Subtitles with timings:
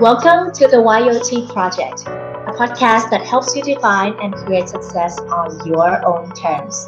[0.00, 5.66] Welcome to the YOT Project, a podcast that helps you define and create success on
[5.66, 6.86] your own terms.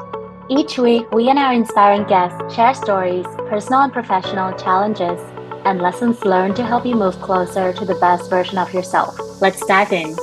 [0.49, 5.21] Each week, we and our inspiring guests share stories, personal and professional challenges,
[5.67, 9.15] and lessons learned to help you move closer to the best version of yourself.
[9.43, 10.17] Let's dive in.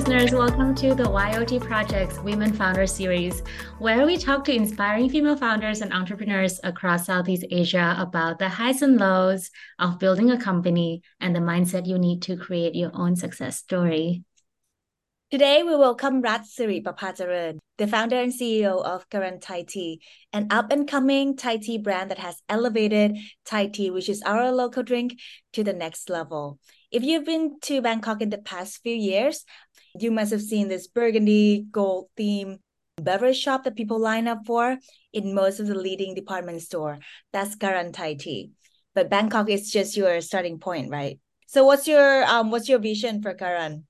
[0.00, 0.32] Listeners.
[0.32, 3.42] Welcome to the YOT Project's Women Founder Series,
[3.80, 8.80] where we talk to inspiring female founders and entrepreneurs across Southeast Asia about the highs
[8.80, 13.14] and lows of building a company and the mindset you need to create your own
[13.14, 14.24] success story.
[15.30, 20.00] Today, we welcome Russ Siriprapacharoen, the founder and CEO of Karun Thai Tea,
[20.32, 24.50] an up and coming Thai tea brand that has elevated Thai tea, which is our
[24.50, 25.20] local drink,
[25.52, 26.58] to the next level.
[26.90, 29.44] If you've been to Bangkok in the past few years,
[29.98, 32.58] you must have seen this burgundy gold theme
[33.00, 34.76] beverage shop that people line up for
[35.12, 36.98] in most of the leading department store.
[37.32, 38.50] That's Karun Thai Tea.
[38.94, 41.18] But Bangkok is just your starting point, right?
[41.46, 43.84] So what's your um what's your vision for Karun?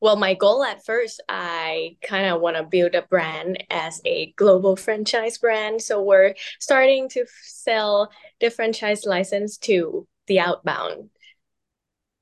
[0.00, 4.32] Well, my goal at first, I kind of want to build a brand as a
[4.36, 5.80] global franchise brand.
[5.80, 11.10] So we're starting to sell the franchise license to the outbound.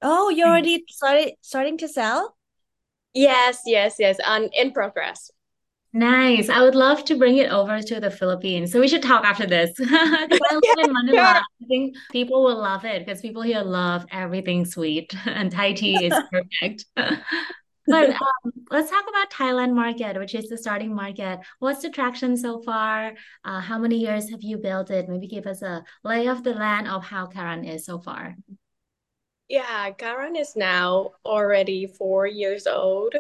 [0.03, 2.37] Oh, you already started starting to sell?
[3.15, 4.19] Yes, yes, yes.
[4.27, 5.31] On in progress.
[5.93, 6.49] Nice.
[6.49, 8.71] I would love to bring it over to the Philippines.
[8.71, 9.73] So we should talk after this.
[9.81, 11.17] I live in Manila.
[11.17, 11.41] Yeah.
[11.41, 16.07] I think people will love it because people here love everything sweet, and Thai tea
[16.07, 16.85] is perfect.
[17.87, 21.41] But um, let's talk about Thailand market, which is the starting market.
[21.59, 23.15] What's the traction so far?
[23.45, 25.09] Uh, how many years have you built it?
[25.09, 28.37] Maybe give us a lay of the land of how Karun is so far.
[29.51, 33.17] Yeah, Karun is now already four years old.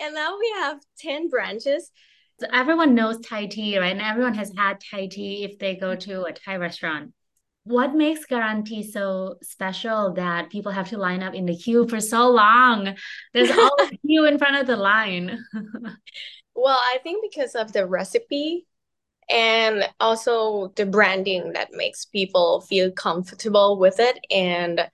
[0.00, 1.92] And now we have 10 branches.
[2.40, 3.92] So everyone knows Thai tea, right?
[3.92, 7.12] And everyone has had Thai tea if they go to a Thai restaurant.
[7.62, 11.86] What makes Karun tea so special that people have to line up in the queue
[11.86, 12.96] for so long?
[13.32, 15.38] There's all always queue in front of the line.
[16.52, 18.66] Well, I think because of the recipe
[19.30, 24.18] and also the branding that makes people feel comfortable with it.
[24.30, 24.90] And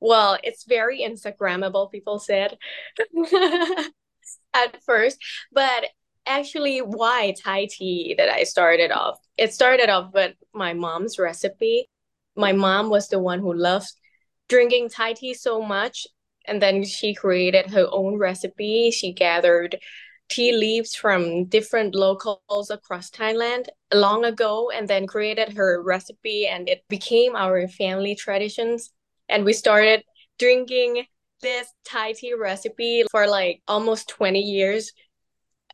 [0.00, 2.56] well, it's very Instagrammable, people said
[4.54, 5.18] at first.
[5.52, 5.86] But
[6.26, 9.18] actually, why Thai tea that I started off?
[9.36, 11.88] It started off with my mom's recipe.
[12.36, 13.92] My mom was the one who loved
[14.48, 16.06] drinking Thai tea so much.
[16.46, 18.90] And then she created her own recipe.
[18.90, 19.78] She gathered
[20.28, 26.68] tea leaves from different locals across Thailand long ago and then created her recipe and
[26.68, 28.90] it became our family traditions
[29.28, 30.02] and we started
[30.38, 31.04] drinking
[31.40, 34.92] this Thai tea recipe for like almost 20 years.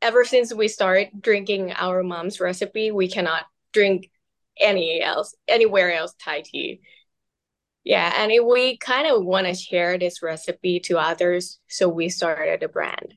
[0.03, 4.11] Ever since we started drinking our mom's recipe we cannot drink
[4.61, 6.81] any else anywhere else Thai tea.
[7.85, 12.09] Yeah and it, we kind of want to share this recipe to others so we
[12.09, 13.15] started a brand.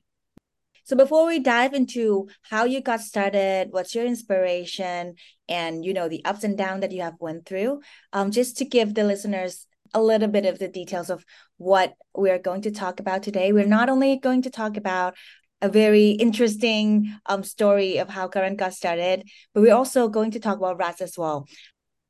[0.86, 5.14] So before we dive into how you got started, what's your inspiration,
[5.48, 7.80] and you know the ups and downs that you have went through,
[8.12, 11.24] um, just to give the listeners a little bit of the details of
[11.56, 13.52] what we're going to talk about today.
[13.52, 15.14] We're not only going to talk about
[15.62, 20.40] a very interesting um story of how Karun got started, but we're also going to
[20.40, 21.46] talk about Russ as well.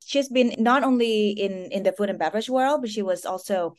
[0.05, 3.75] She's been not only in in the food and beverage world, but she was also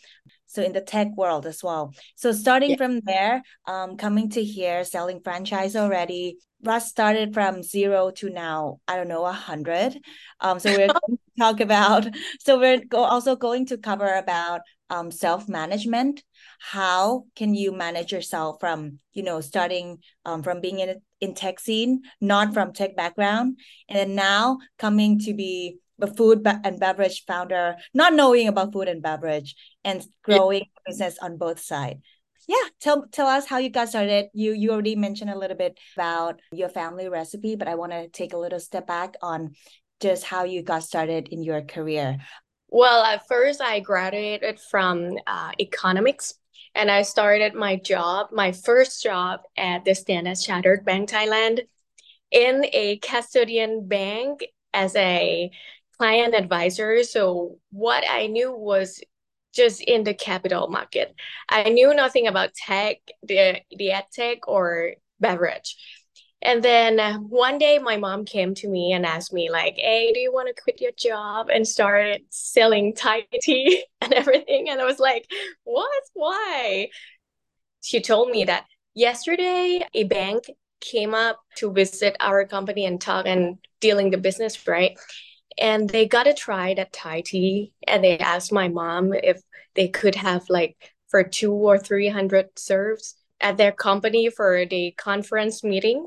[0.47, 1.93] so in the tech world as well.
[2.17, 2.77] So starting Yeah.
[2.77, 6.39] from there, um, coming to here, selling franchise already.
[6.67, 9.99] Russ started from zero to now, I don't know, a hundred.
[10.41, 12.09] Um, so we're going to talk about.
[12.41, 14.61] So we're go, also going to cover about
[14.91, 16.23] um self management.
[16.61, 21.61] How can you manage yourself from you know starting um from being in in tech
[21.61, 27.25] scene, not from tech background, and then now coming to be a food and beverage
[27.27, 32.01] founder, not knowing about food and beverage and growing a business on both sides.
[32.47, 34.27] Yeah, tell tell us how you got started.
[34.33, 38.09] You you already mentioned a little bit about your family recipe, but I want to
[38.09, 39.55] take a little step back on
[40.01, 42.19] just how you got started in your career.
[42.69, 46.35] Well, at first, I graduated from uh, economics
[46.75, 51.61] and I started my job, my first job at the Standard Chartered Bank Thailand
[52.31, 54.45] in a custodian bank
[54.75, 55.51] as a
[55.97, 57.03] client advisor.
[57.03, 59.01] So, what I knew was
[59.57, 61.15] just in the capital market.
[61.49, 65.77] I knew nothing about tech, the, the tech, or beverage.
[66.43, 70.13] And then uh, one day my mom came to me and asked me like, "Hey,
[70.13, 74.81] do you want to quit your job and start selling Thai tea and everything?" And
[74.81, 75.27] I was like,
[75.65, 76.03] "What?
[76.13, 76.89] Why?"
[77.83, 80.45] She told me that yesterday a bank
[80.81, 84.99] came up to visit our company and talk and dealing the business, right?
[85.59, 89.41] And they got a try at Thai tea and they asked my mom if
[89.75, 90.77] they could have like
[91.09, 96.07] for two or three hundred serves at their company for the conference meeting.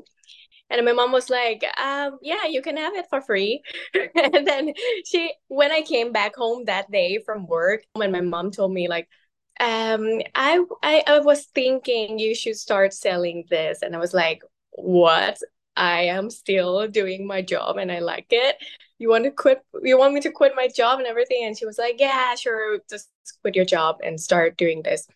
[0.68, 3.62] And my mom was like, um, yeah, you can have it for free.
[3.94, 4.72] and then
[5.04, 8.88] she, when I came back home that day from work, when my mom told me
[8.88, 9.08] like,
[9.58, 13.82] um, I, I, I was thinking you should start selling this.
[13.82, 15.38] And I was like, what?
[15.76, 18.56] I am still doing my job and I like it.
[19.00, 19.60] You want to quit?
[19.82, 21.44] You want me to quit my job and everything?
[21.44, 22.78] And she was like, yeah, sure.
[22.88, 23.10] Just
[23.42, 25.08] quit your job and start doing this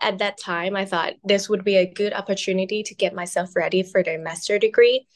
[0.00, 3.82] at that time, I thought this would be a good opportunity to get myself ready
[3.82, 5.06] for the master degree.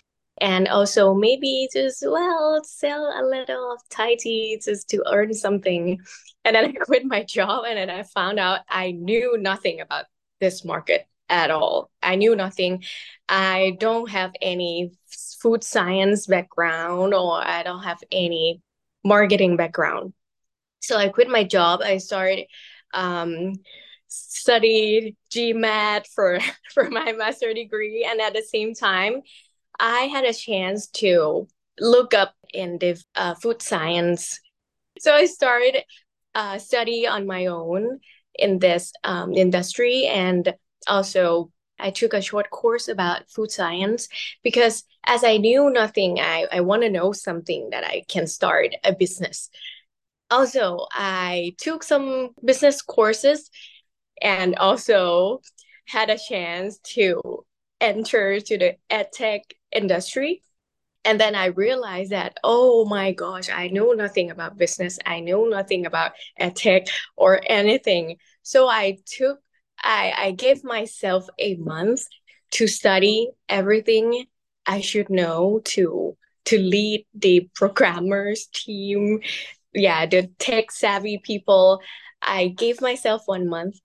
[0.41, 4.17] And also maybe just, well, sell a little of Thai
[4.63, 6.01] just to earn something.
[6.45, 10.07] And then I quit my job and then I found out I knew nothing about
[10.41, 11.91] this market at all.
[12.03, 12.85] I knew nothing.
[13.29, 14.93] I don't have any
[15.41, 18.63] food science background or I don't have any
[19.05, 20.13] marketing background.
[20.81, 21.81] So I quit my job.
[21.83, 22.47] I started
[22.95, 23.55] um,
[24.09, 26.39] studied GMAT for
[26.75, 29.23] for my master degree, and at the same time,
[29.79, 31.49] I had a chance to
[31.79, 34.41] look up in the uh, food science.
[34.99, 35.83] So I started
[36.35, 38.01] uh, study on my own
[38.35, 40.55] in this um, industry, and
[40.87, 44.09] also I took a short course about food science
[44.43, 48.75] because as I knew nothing, I, I want to know something that I can start
[48.85, 49.49] a business.
[50.31, 53.51] Also, I took some business courses
[54.21, 55.41] and also
[55.87, 57.47] had a chance to
[57.81, 59.41] enter to the edtech
[59.73, 60.43] industry.
[61.05, 64.99] And then i realized that oh my gosh i know nothing about business.
[65.07, 68.17] I know nothing about edtech or anything.
[68.43, 69.39] So i took
[69.83, 72.03] i i gave myself a month
[72.51, 74.27] to study everything
[74.69, 79.21] i should know to to lead the programmers team
[79.75, 81.81] yeah the tech savvy people
[82.23, 83.77] i gave myself one month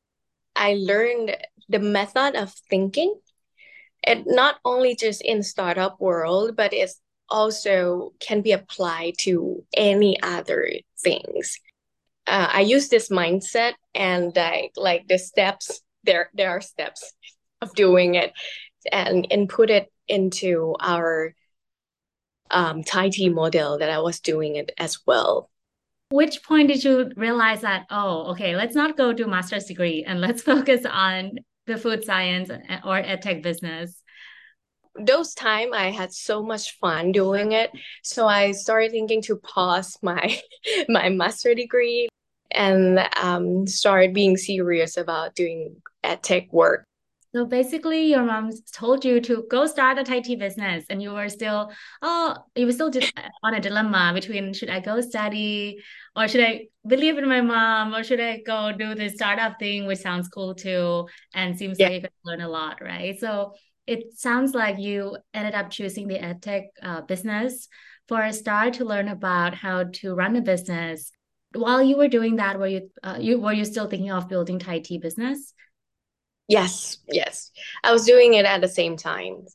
[0.55, 1.35] I learned
[1.69, 3.15] the method of thinking.
[4.05, 6.99] It not only just in startup world, but it's
[7.29, 10.69] also can be applied to any other
[10.99, 11.57] things.
[12.27, 15.81] Uh, I use this mindset and I like the steps.
[16.03, 17.13] There, there are steps
[17.61, 18.33] of doing it,
[18.91, 21.33] and input it into our
[22.51, 25.49] um, Thai tea model that I was doing it as well.
[26.11, 30.21] Which point did you realize that oh okay let's not go to master's degree and
[30.21, 34.01] let's focus on the food science or edtech business?
[34.99, 37.71] Those time i had so much fun doing it.
[38.03, 40.39] So i started thinking to pause my
[40.87, 42.09] my master degree
[42.51, 46.85] and um, started being serious about doing edtech work
[47.33, 51.11] so basically, your mom told you to go start a Thai tea business, and you
[51.13, 51.71] were still,
[52.03, 52.91] oh, you were still
[53.43, 55.79] on a dilemma between should I go study
[56.15, 59.87] or should I believe in my mom or should I go do this startup thing,
[59.87, 61.87] which sounds cool too and seems yeah.
[61.87, 63.19] like you can learn a lot, right?
[63.19, 63.53] So
[63.87, 67.67] it sounds like you ended up choosing the edtech uh, business
[68.07, 71.11] for a start to learn about how to run a business.
[71.55, 74.59] While you were doing that, were you uh, you were you still thinking of building
[74.59, 75.53] Thai tea business?
[76.47, 77.51] Yes, yes.
[77.83, 79.45] I was doing it at the same time.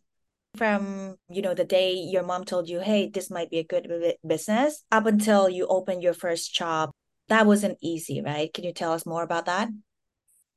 [0.56, 3.88] From, you know, the day your mom told you, hey, this might be a good
[4.26, 6.90] business, up until you opened your first shop,
[7.28, 8.52] that wasn't easy, right?
[8.52, 9.68] Can you tell us more about that?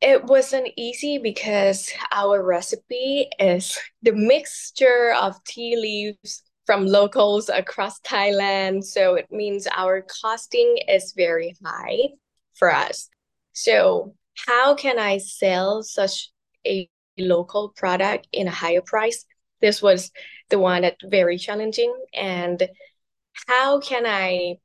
[0.02, 8.00] It wasn't easy because our recipe is the mixture of tea leaves from locals across
[8.00, 8.84] Thailand.
[8.84, 12.10] So it means our costing is very high
[12.54, 13.10] for us.
[13.54, 14.16] So
[14.48, 16.30] how can I sell such
[16.66, 19.26] a local product in a higher price?
[19.62, 20.12] This was
[20.50, 21.94] the one that very challenging.
[22.14, 22.68] And
[23.48, 24.56] how can I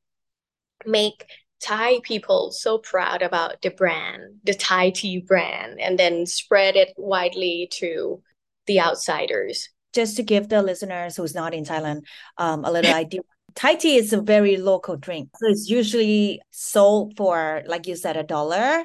[0.84, 1.26] make
[1.60, 6.92] Thai people so proud about the brand, the Thai tea brand, and then spread it
[6.96, 8.22] widely to
[8.66, 9.68] the outsiders?
[9.92, 12.02] Just to give the listeners who's not in Thailand
[12.38, 13.20] um, a little idea.
[13.54, 15.30] Thai tea is a very local drink.
[15.36, 18.84] So it's usually sold for, like you said, a dollar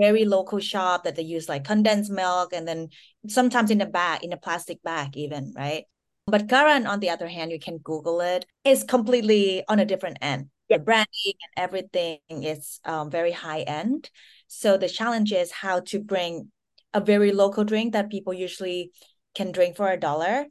[0.00, 2.88] very local shop that they use like condensed milk and then
[3.28, 5.84] sometimes in a bag, in a plastic bag, even, right?
[6.26, 10.18] But Karun, on the other hand, you can Google it, is completely on a different
[10.20, 10.48] end.
[10.68, 14.08] The branding and everything is um, very high end.
[14.46, 16.50] So the challenge is how to bring
[16.94, 18.92] a very local drink that people usually
[19.34, 20.46] can drink for a dollar,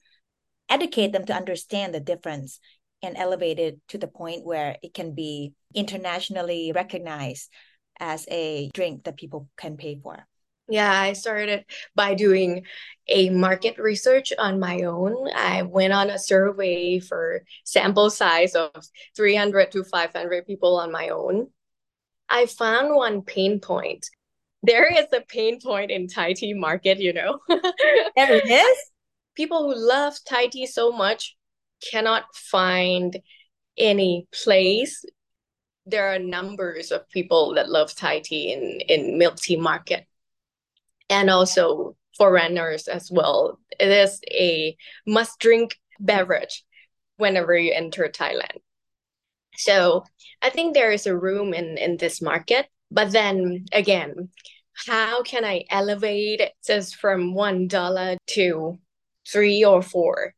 [0.69, 2.59] educate them to understand the difference
[3.01, 7.49] and elevate it to the point where it can be internationally recognized
[7.99, 10.25] as a drink that people can pay for.
[10.69, 11.65] Yeah, I started
[11.95, 12.63] by doing
[13.07, 15.27] a market research on my own.
[15.35, 18.71] I went on a survey for sample size of
[19.15, 21.47] 300 to 500 people on my own.
[22.29, 24.05] I found one pain point.
[24.61, 27.39] There is a pain point in Thai tea market, you know.
[27.49, 28.77] there it is.
[29.35, 31.35] People who love Thai tea so much
[31.91, 33.17] cannot find
[33.77, 35.03] any place.
[35.89, 40.05] There are numbers of people that love Thai tea in, in milk tea market
[41.09, 43.59] and also foreigners as well.
[43.79, 44.77] It is a
[45.07, 46.63] must drink beverage
[47.17, 48.59] whenever you enter Thailand.
[49.55, 50.03] So
[50.41, 52.67] I think there is a room in, in this market.
[52.91, 54.29] But then again,
[54.87, 58.79] how can I elevate it just from one dollar to
[59.27, 60.33] three or four?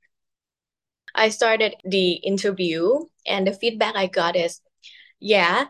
[1.14, 4.62] I started the interview and the feedback I got is
[5.22, 5.68] yeah,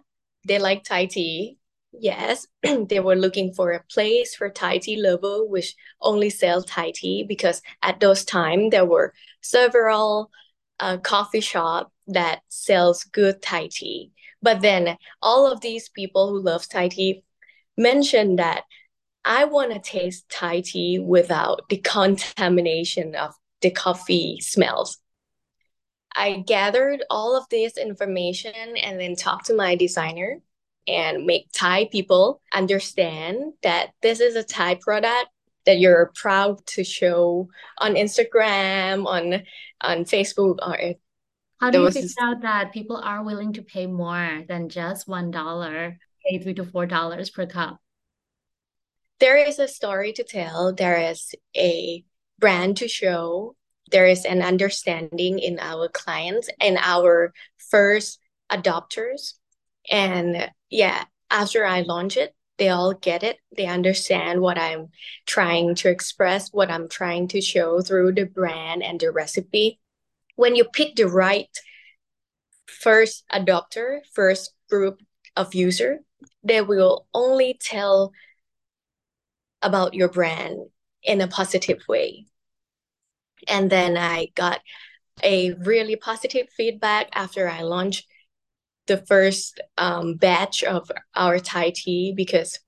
[0.47, 1.59] they like Thai tea,
[1.93, 6.91] Yes, they were looking for a place for Thai tea lover which only sell Thai
[6.95, 10.31] tea because at those time there were several
[10.79, 14.11] uh, coffee shop that sells good Thai tea.
[14.41, 17.23] But then all of these people who love Thai tea
[17.77, 18.63] mentioned that
[19.25, 24.97] I want to taste Thai tea without the contamination of the coffee smells.
[26.15, 30.39] I gathered all of this information and then talked to my designer
[30.87, 35.27] and make Thai people understand that this is a Thai product
[35.65, 39.43] that you're proud to show on Instagram, on
[39.81, 40.95] on Facebook, or
[41.59, 45.29] how do you figure out that people are willing to pay more than just one
[45.29, 47.77] dollar, pay three to four dollars per cup?
[49.19, 50.73] There is a story to tell.
[50.73, 52.03] There is a
[52.39, 53.55] brand to show.
[53.91, 58.19] There is an understanding in our clients and our first
[58.51, 59.33] adopters
[59.89, 63.37] and yeah, after I launch it, they all get it.
[63.55, 64.89] They understand what I'm
[65.25, 69.79] trying to express, what I'm trying to show through the brand and the recipe.
[70.35, 71.49] When you pick the right
[72.67, 75.01] first adopter, first group
[75.35, 75.99] of user,
[76.43, 78.11] they will only tell
[79.61, 80.57] about your brand
[81.03, 82.27] in a positive way.
[83.47, 84.59] And then I got
[85.23, 88.07] a really positive feedback after I launched
[88.87, 92.59] the first um, batch of our Thai tea because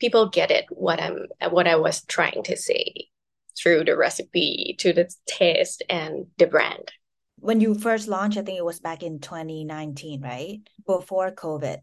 [0.00, 3.08] people get it what I'm what I was trying to say
[3.56, 6.90] through the recipe to the taste and the brand.
[7.38, 10.60] When you first launched, I think it was back in 2019, right?
[10.86, 11.78] Before COVID.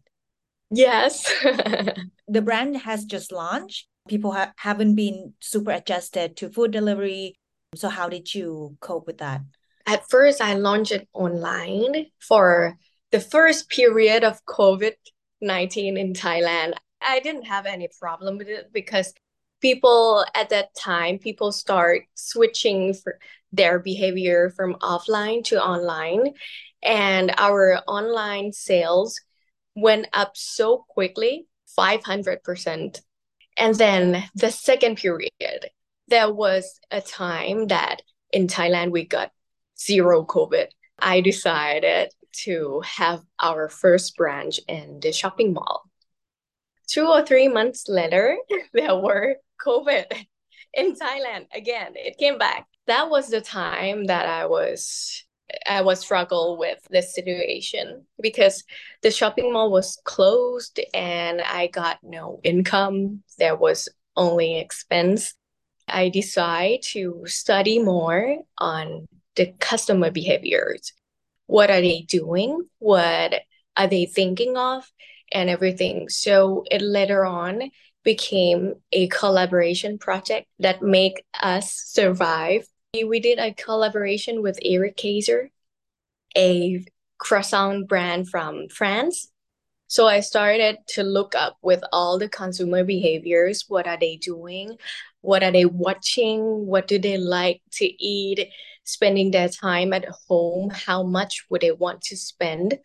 [0.70, 1.24] Yes.
[2.28, 3.88] the brand has just launched.
[4.08, 7.39] People ha- haven't been super adjusted to food delivery.
[7.74, 9.42] So how did you cope with that?
[9.86, 12.78] At first, I launched it online for
[13.10, 14.92] the first period of COVID
[15.40, 19.12] 19 in Thailand, I didn't have any problem with it because
[19.60, 22.94] people at that time, people start switching
[23.52, 26.34] their behavior from offline to online.
[26.82, 29.20] And our online sales
[29.74, 31.46] went up so quickly
[31.78, 33.00] 500%.
[33.58, 35.70] And then the second period,
[36.10, 38.02] there was a time that
[38.32, 39.30] in Thailand we got
[39.78, 40.66] zero COVID.
[40.98, 42.12] I decided
[42.44, 45.84] to have our first branch in the shopping mall.
[46.88, 48.36] Two or three months later,
[48.72, 50.04] there were COVID
[50.74, 51.92] in Thailand again.
[51.94, 52.66] It came back.
[52.86, 55.24] That was the time that I was
[55.66, 58.62] I was struggle with this situation because
[59.02, 63.24] the shopping mall was closed and I got no income.
[63.38, 65.34] There was only expense.
[65.92, 69.06] I decide to study more on
[69.36, 70.92] the customer behaviors.
[71.46, 72.68] What are they doing?
[72.78, 73.34] What
[73.76, 74.84] are they thinking of?
[75.32, 76.08] And everything.
[76.08, 77.70] So it later on
[78.02, 82.66] became a collaboration project that make us survive.
[82.94, 85.50] We did a collaboration with Eric Kayser
[86.36, 86.84] a
[87.18, 89.29] croissant brand from france
[89.90, 94.76] so i started to look up with all the consumer behaviors what are they doing
[95.20, 98.48] what are they watching what do they like to eat
[98.90, 102.78] spending their time at home, how much would they want to spend?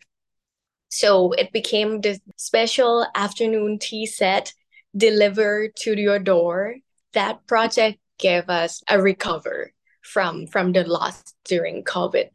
[0.88, 4.52] So it became the special afternoon tea set
[4.96, 6.76] delivered to your door.
[7.12, 9.72] That project gave us a recover
[10.02, 12.30] from from the loss during COVID.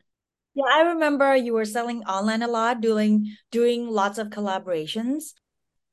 [0.53, 5.33] Yeah, I remember you were selling online a lot, doing doing lots of collaborations.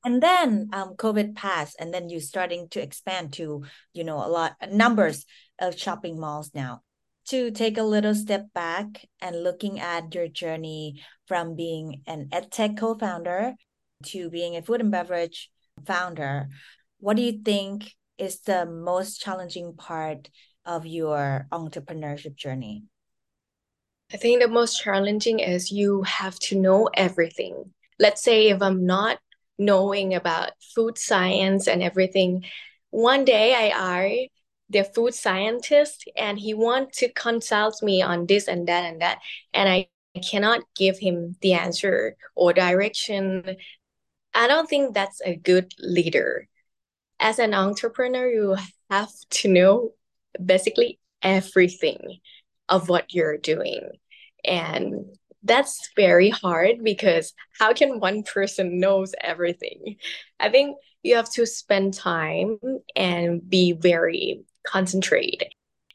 [0.05, 4.31] And then um, COVID passed, and then you starting to expand to, you know, a
[4.31, 5.27] lot numbers
[5.59, 6.83] of shopping malls now
[7.27, 12.79] to take a little step back and looking at your journey from being an edtech
[12.79, 13.55] co-founder
[14.05, 15.51] to being a food and beverage
[15.85, 16.49] founder
[17.01, 20.29] what do you think is the most challenging part
[20.65, 22.85] of your entrepreneurship journey?
[24.13, 27.75] I think the most challenging is you have to know everything.
[27.99, 29.19] Let's say if I'm not
[29.59, 32.45] knowing about food science and everything,
[32.91, 34.11] one day I are
[34.71, 39.19] the food scientist and he want to consult me on this and that and that
[39.53, 39.89] and I
[40.23, 43.57] cannot give him the answer or direction.
[44.33, 46.49] I don't think that's a good leader.
[47.21, 48.57] As an entrepreneur, you
[48.91, 49.91] have to know
[50.43, 52.21] basically everything
[52.69, 53.91] of what you're doing.
[54.45, 59.97] And that's very hard because how can one person knows everything?
[60.41, 62.59] I think you have to spend time
[62.97, 65.49] and be very concentrated.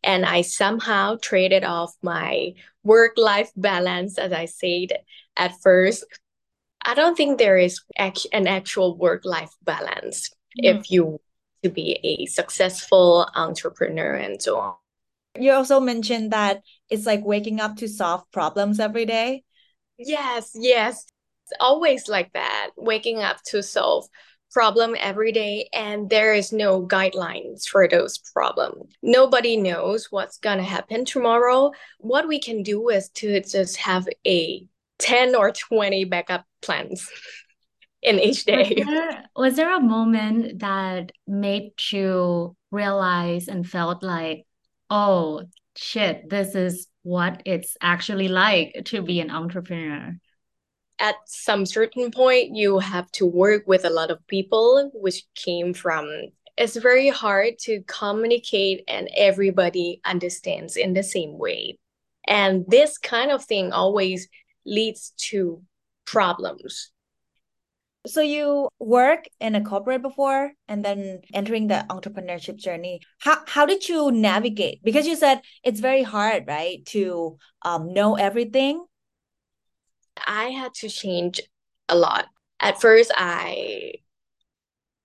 [0.04, 2.54] And I somehow traded off my
[2.84, 4.90] work life balance, as I said
[5.38, 6.04] at first.
[6.86, 10.30] I don't think there is an actual work life balance
[10.62, 10.76] mm.
[10.76, 11.22] if you
[11.64, 14.76] to be a successful entrepreneur and so on.
[15.40, 19.44] You also mentioned that it's like waking up to solve problems every day.
[19.98, 21.06] Yes, yes.
[21.46, 24.08] It's always like that, waking up to solve
[24.52, 28.94] problem every day and there is no guidelines for those problems.
[29.02, 31.72] Nobody knows what's going to happen tomorrow.
[32.00, 34.68] What we can do is to just have a
[35.00, 37.10] 10 or 20 backup plans.
[38.04, 38.74] in each day.
[38.78, 44.46] Was there, was there a moment that made you realize and felt like,
[44.90, 45.44] oh
[45.76, 50.18] shit, this is what it's actually like to be an entrepreneur?
[51.00, 55.74] At some certain point, you have to work with a lot of people, which came
[55.74, 56.08] from
[56.58, 61.80] it's very hard to communicate and everybody understands in the same way.
[62.28, 64.28] And this kind of thing always
[64.66, 65.62] leads to
[66.06, 66.92] problems
[68.06, 73.02] so you work in a corporate before and then entering the entrepreneurship journey.
[73.20, 74.84] How how did you navigate?
[74.84, 78.86] Because you said it's very hard, right, to um, know everything.
[80.28, 81.42] I had to change
[81.90, 82.28] a lot.
[82.60, 83.94] At first, I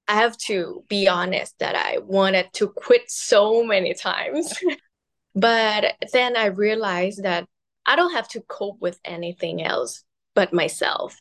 [0.08, 4.52] I have to be honest that I wanted to quit so many times.
[5.34, 7.46] but then I realized that
[7.86, 10.02] I don't have to cope with anything else
[10.34, 11.18] but myself.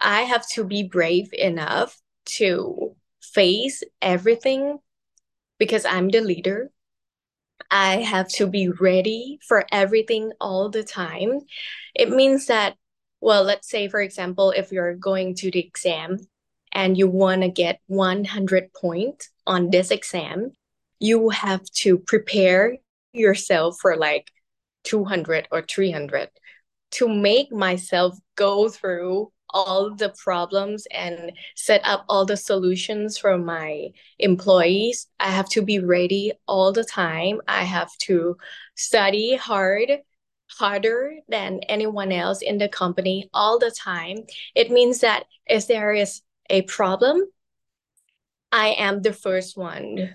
[0.00, 1.96] I have to be brave enough
[2.36, 4.78] to face everything
[5.58, 6.70] because I'm the leader.
[7.70, 11.40] I have to be ready for everything all the time.
[11.94, 12.76] It means that,
[13.20, 16.18] well, let's say, for example, if you're going to the exam
[16.72, 20.52] and you want to get 100 points on this exam,
[21.00, 22.78] you have to prepare
[23.12, 24.30] yourself for like
[24.84, 26.30] 200 or 300
[26.90, 33.38] to make myself go through all the problems and set up all the solutions for
[33.38, 35.06] my employees.
[35.18, 37.40] I have to be ready all the time.
[37.48, 38.36] I have to
[38.74, 39.90] study hard,
[40.50, 44.18] harder than anyone else in the company all the time.
[44.54, 47.22] It means that if there is a problem,
[48.52, 50.14] I am the first one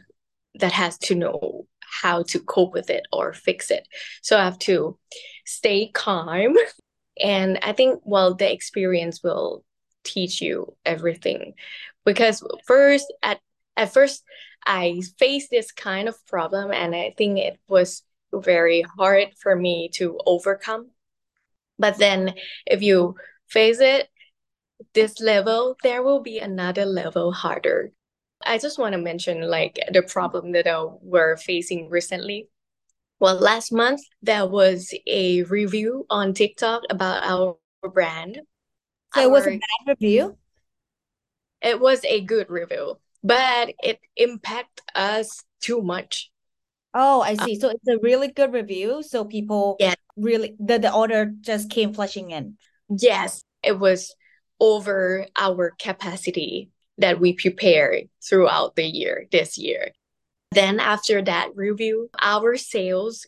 [0.56, 1.68] that has to know
[2.02, 3.88] how to cope with it or fix it.
[4.22, 4.98] So I have to
[5.46, 6.56] stay calm
[7.22, 9.64] and i think well the experience will
[10.04, 11.54] teach you everything.
[12.06, 13.40] Because first at
[13.78, 14.24] at first
[14.66, 19.90] i faced this kind of problem and i think it was very hard for me
[19.94, 20.90] to overcome.
[21.78, 22.34] But then
[22.66, 23.16] if you
[23.48, 24.10] face it
[24.94, 27.92] this level there will be another level harder.
[28.46, 32.50] I just want to mention like the problem that i we're facing recently
[33.24, 37.56] well, last month there was a review on TikTok about our
[37.90, 38.42] brand.
[39.14, 40.24] So our, it was a bad review?
[40.24, 41.70] Mm-hmm.
[41.70, 46.32] It was a good review, but it impacted us too much.
[46.94, 47.58] Oh, I uh, see.
[47.58, 49.02] So it's a really good review.
[49.02, 49.94] So people yeah.
[50.18, 52.58] really the, the order just came flushing in.
[52.90, 54.14] Yes, it was
[54.60, 59.94] over our capacity that we prepared throughout the year this year.
[60.54, 63.26] Then after that review, our sales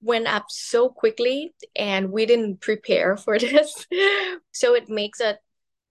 [0.00, 3.86] went up so quickly and we didn't prepare for this.
[4.52, 5.38] so it makes it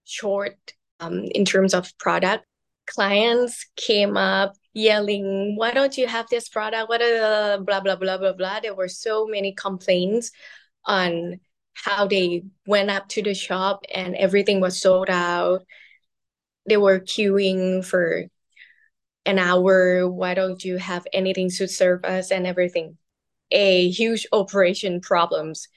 [0.05, 2.45] short um, in terms of product.
[2.85, 6.87] Clients came up yelling, why don't you have this product?
[6.87, 8.59] What are blah, blah, blah, blah, blah.
[8.61, 10.31] There were so many complaints
[10.85, 11.39] on
[11.73, 15.65] how they went up to the shop and everything was sold out.
[16.67, 18.27] They were queuing for
[19.27, 22.97] an hour why don't you have anything to serve us and everything
[23.51, 25.67] a huge operation problems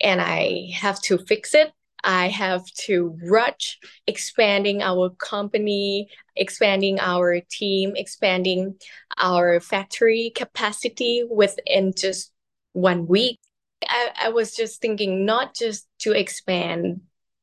[0.00, 1.72] and i have to fix it
[2.04, 8.76] I have to rush expanding our company, expanding our team, expanding
[9.18, 12.32] our factory capacity within just
[12.72, 13.40] one week.
[13.86, 17.00] I, I was just thinking not just to expand,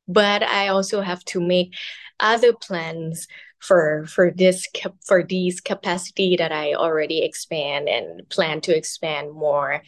[0.08, 1.74] but I also have to make
[2.18, 4.66] other plans for for this
[5.04, 9.82] for these capacity that I already expand and plan to expand more.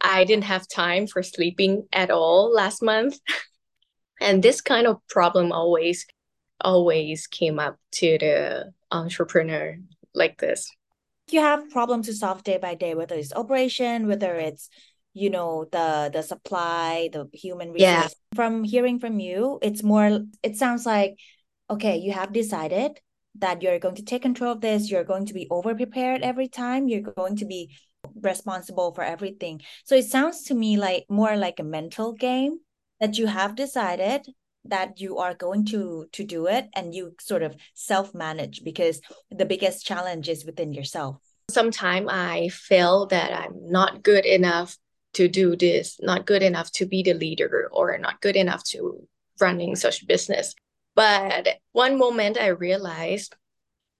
[0.00, 3.18] I didn't have time for sleeping at all last month.
[4.20, 6.06] and this kind of problem always
[6.60, 9.76] always came up to the entrepreneur
[10.14, 10.70] like this.
[11.30, 14.68] You have problems to solve day by day, whether it's operation, whether it's
[15.14, 18.08] you know the the supply the human resource yeah.
[18.34, 21.18] from hearing from you it's more it sounds like
[21.70, 23.00] okay you have decided
[23.34, 26.48] that you're going to take control of this you're going to be over prepared every
[26.48, 27.70] time you're going to be
[28.22, 32.58] responsible for everything so it sounds to me like more like a mental game
[33.00, 34.26] that you have decided
[34.64, 39.00] that you are going to to do it and you sort of self manage because
[39.30, 41.16] the biggest challenge is within yourself
[41.50, 44.76] sometimes i feel that i'm not good enough
[45.14, 49.06] to do this, not good enough to be the leader, or not good enough to
[49.40, 50.54] running such business.
[50.98, 53.36] But one moment I realized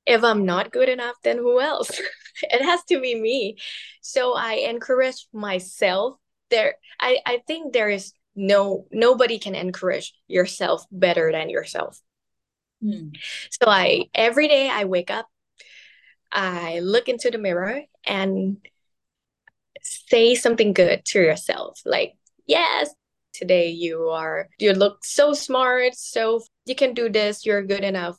[0.04, 1.92] if I'm not good enough, then who else?
[2.42, 3.56] it has to be me.
[4.00, 6.16] So I encourage myself.
[6.50, 12.00] There, I, I think there is no nobody can encourage yourself better than yourself.
[12.82, 13.10] Hmm.
[13.50, 15.28] So I every day I wake up,
[16.32, 18.56] I look into the mirror and
[19.82, 22.14] say something good to yourself like
[22.46, 22.92] yes
[23.38, 28.18] today you are you look so smart so you can do this you're good enough.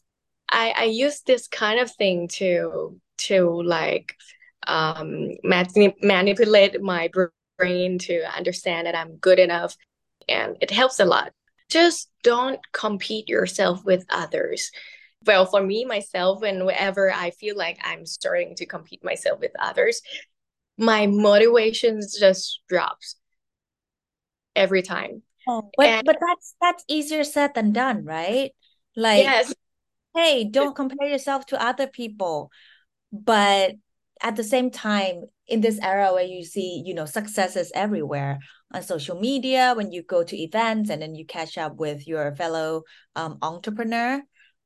[0.49, 4.15] I i use this kind of thing to to like
[4.67, 7.09] um manipulate my
[7.57, 9.75] brain to understand that i'm good enough
[10.29, 11.33] and it helps a lot.
[11.69, 14.71] Just don't compete yourself with others.
[15.25, 19.51] Well for me myself and whenever i feel like i'm starting to compete myself with
[19.59, 20.01] others
[20.77, 23.18] my motivation just drops
[24.59, 25.23] every time.
[25.47, 28.51] Oh, but and, but that's that's easier said than done, right?
[28.95, 29.53] Like yes.
[30.15, 32.51] hey, don't compare yourself to other people.
[33.11, 33.75] But
[34.21, 38.39] at the same time, in this era where you see, you know, successes everywhere
[38.73, 42.35] on social media, when you go to events and then you catch up with your
[42.35, 42.83] fellow
[43.15, 44.21] um, entrepreneur,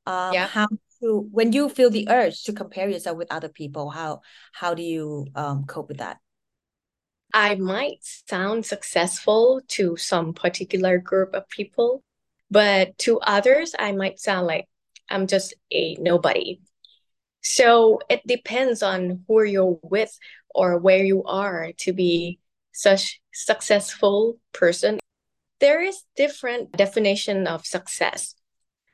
[0.05, 0.47] um, yeah.
[0.47, 0.67] how
[1.01, 4.81] to when you feel the urge to compare yourself with other people how how do
[4.81, 6.17] you um, cope with that
[7.33, 12.03] i might sound successful to some particular group of people
[12.51, 14.67] but to others i might sound like
[15.09, 16.59] i'm just a nobody
[17.41, 20.17] so it depends on who you're with
[20.55, 22.39] or where you are to be
[22.71, 24.99] such successful person
[25.59, 28.35] there is different definition of success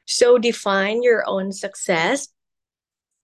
[0.10, 2.30] so define your own success.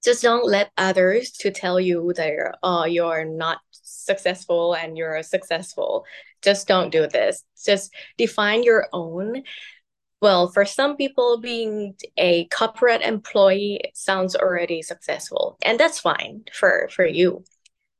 [0.06, 6.06] Just don't let others to tell you that oh, you're not successful and you're successful.
[6.44, 7.44] Just don't do this.
[7.65, 9.41] Just define your own.
[10.22, 16.88] Well, for some people, being a corporate employee sounds already successful, and that's fine for
[16.91, 17.44] for you,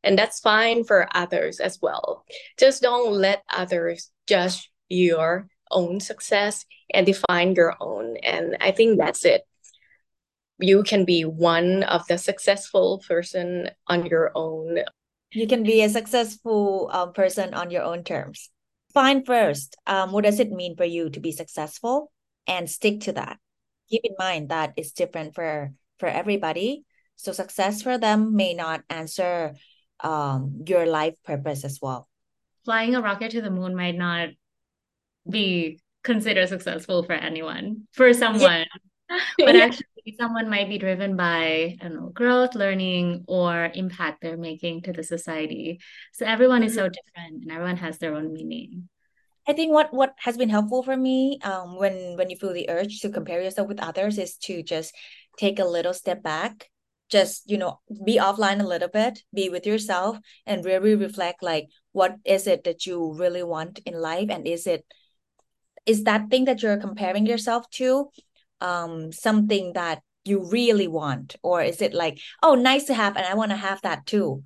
[0.04, 2.24] and that's fine for others as well.
[2.58, 8.18] Just don't let others judge your own success and define your own.
[8.18, 9.42] And I think that's it.
[10.60, 14.80] You can be one of the successful person on your own.
[15.32, 18.50] You can be a successful um, person on your own terms.
[18.94, 22.12] Find first, um, what does it mean for you to be successful
[22.48, 23.40] and stick to that.
[23.90, 26.84] Keep in mind that it's different for for everybody.
[27.16, 29.56] So success for them may not answer
[30.02, 32.10] um, your life purpose as well.
[32.66, 34.30] Flying a rocket to the moon might not
[35.30, 38.66] be considered successful for anyone for someone
[39.10, 39.20] yeah.
[39.40, 39.64] but yeah.
[39.66, 44.84] actually someone might be driven by I don't know growth learning or impact they're making
[44.84, 45.80] to the society.
[46.14, 46.68] So everyone mm-hmm.
[46.68, 48.90] is so different and everyone has their own meaning.
[49.48, 52.70] I think what what has been helpful for me um when when you feel the
[52.70, 54.94] urge to compare yourself with others is to just
[55.38, 56.70] take a little step back.
[57.10, 61.68] Just you know be offline a little bit be with yourself and really reflect like
[61.92, 64.30] what is it that you really want in life?
[64.30, 64.86] And is it
[65.86, 68.10] is that thing that you're comparing yourself to
[68.62, 71.36] um something that you really want?
[71.44, 74.44] Or is it like oh nice to have and i want to have that too.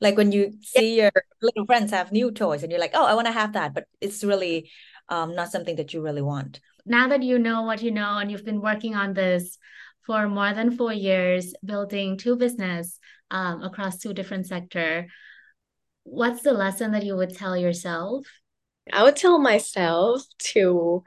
[0.00, 3.14] Like when you see your little friends have new toys and you're like oh i
[3.14, 4.70] want to have that but it's really
[5.08, 6.60] um not something that you really want.
[6.84, 9.58] Now that you know what you know and you've been working on this
[10.06, 12.98] for more than four years building two business
[13.30, 15.06] um, across two different sector
[16.04, 18.26] what's the lesson that you would tell yourself?
[18.92, 20.22] I would tell myself
[20.52, 21.04] to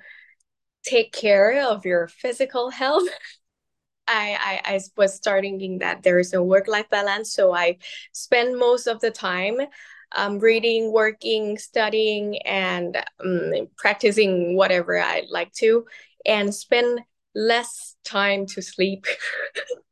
[0.85, 3.07] take care of your physical health.
[4.07, 7.33] I, I, I was starting that there is no work life balance.
[7.33, 7.77] So I
[8.11, 9.57] spend most of the time
[10.15, 15.85] um, reading, working, studying, and um, practicing whatever I like to,
[16.25, 17.01] and spend
[17.33, 19.07] less time to sleep.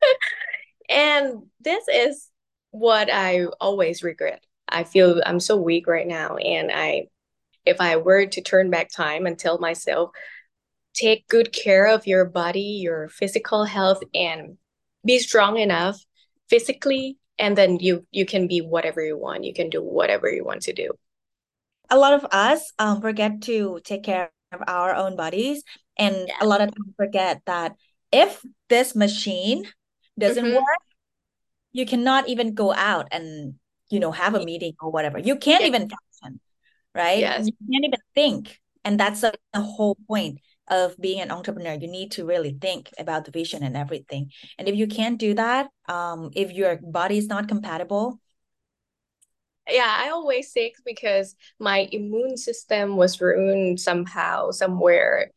[0.90, 2.30] and this is
[2.72, 4.44] what I always regret.
[4.70, 7.08] I feel I'm so weak right now, and I,
[7.66, 10.12] if I were to turn back time and tell myself,
[10.94, 14.58] take good care of your body, your physical health, and
[15.06, 16.00] be strong enough
[16.50, 20.44] physically and then you you can be whatever you want you can do whatever you
[20.44, 20.92] want to do
[21.90, 25.64] a lot of us um forget to take care of our own bodies
[25.98, 26.34] and yeah.
[26.42, 27.76] a lot of times forget that
[28.12, 29.66] if this machine
[30.18, 30.56] doesn't mm-hmm.
[30.56, 30.84] work
[31.72, 33.56] you cannot even go out and
[33.90, 35.68] you know have a meeting or whatever you can't yeah.
[35.68, 36.40] even function
[36.94, 37.48] right yes.
[37.48, 41.88] you can't even think and that's the, the whole point of being an entrepreneur you
[41.88, 44.32] need to really think about the vision and everything.
[44.58, 48.20] And if you can't do that um if your body is not compatible
[49.70, 55.32] yeah i always sick because my immune system was ruined somehow somewhere.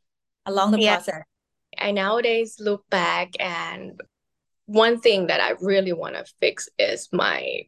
[0.44, 0.96] Along the yeah.
[0.96, 1.22] process.
[1.76, 4.00] I nowadays look back and
[4.66, 7.62] one thing that i really want to fix is my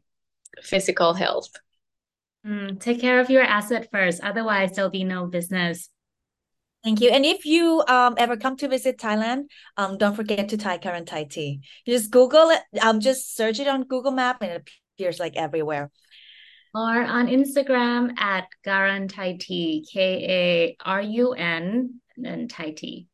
[0.62, 1.50] physical health.
[2.46, 5.90] Mm, take care of your asset first otherwise there'll be no business
[6.84, 7.10] Thank you.
[7.10, 11.06] And if you um ever come to visit Thailand, um don't forget to Thai Karun
[11.06, 11.60] Thai tea.
[11.84, 15.36] You just Google it, um just search it on Google Map and it appears like
[15.36, 15.90] everywhere.
[16.74, 19.96] Or on Instagram at Karun Thai Tea, K
[20.28, 23.08] A R U N and Thai Tea.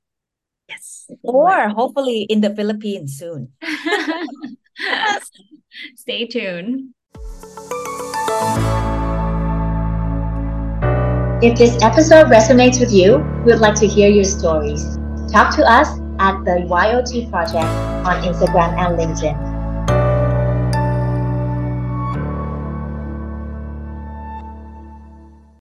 [0.69, 1.07] Yes.
[1.23, 3.53] Or hopefully in the Philippines soon.
[5.97, 6.95] Stay tuned.
[11.43, 14.97] If this episode resonates with you, we'd like to hear your stories.
[15.31, 15.89] Talk to us
[16.21, 17.67] at the YOT Project
[18.07, 19.54] on Instagram and LinkedIn.